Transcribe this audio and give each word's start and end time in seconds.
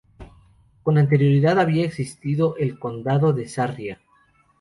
Con 0.81 0.97
anterioridad 0.97 1.59
había 1.59 1.85
existido 1.85 2.57
el 2.57 2.79
condado 2.79 3.33
de 3.33 3.47
Sarria. 3.47 4.01